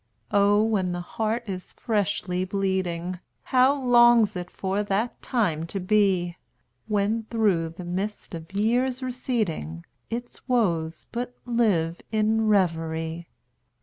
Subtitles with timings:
[0.31, 0.63] Oh!
[0.63, 6.37] when the heart is freshly bleeding, How longs it for that time to be,
[6.87, 13.27] When, through the mist of years receding, Its woes but live in reverie!